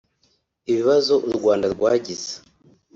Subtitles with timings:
[0.69, 2.31] Ibibazo u Rwanda twagize